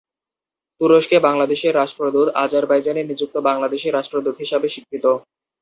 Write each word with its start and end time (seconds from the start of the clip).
তুরস্কে 0.81 1.17
বাংলাদেশের 1.19 1.73
রাষ্ট্রদূত 1.75 2.27
আজারবাইজানে 2.43 3.01
নিযুক্ত 3.03 3.35
বাংলাদেশের 3.49 3.95
রাষ্ট্রদূত 3.97 4.35
হিসাবে 4.39 4.67
স্বীকৃত। 4.69 5.05